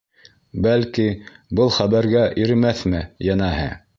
[0.67, 1.05] Бәлки,
[1.59, 3.73] был хәбәргә иремәҫме, йәнәһе.